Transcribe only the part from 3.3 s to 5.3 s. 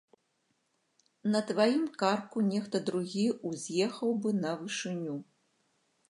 ўз'ехаў бы на вышыню.